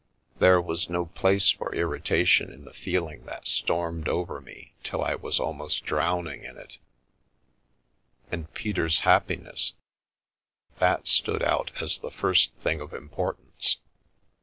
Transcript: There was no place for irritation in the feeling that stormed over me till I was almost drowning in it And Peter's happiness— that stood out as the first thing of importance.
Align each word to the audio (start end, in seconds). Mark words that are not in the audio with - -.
There 0.39 0.59
was 0.59 0.89
no 0.89 1.05
place 1.05 1.51
for 1.51 1.75
irritation 1.75 2.51
in 2.51 2.65
the 2.65 2.73
feeling 2.73 3.23
that 3.25 3.45
stormed 3.45 4.07
over 4.09 4.41
me 4.41 4.73
till 4.83 5.03
I 5.03 5.13
was 5.13 5.39
almost 5.39 5.85
drowning 5.85 6.43
in 6.43 6.57
it 6.57 6.79
And 8.31 8.51
Peter's 8.55 9.01
happiness— 9.01 9.73
that 10.79 11.05
stood 11.05 11.43
out 11.43 11.69
as 11.83 11.99
the 11.99 12.09
first 12.09 12.51
thing 12.63 12.81
of 12.81 12.95
importance. 12.95 13.77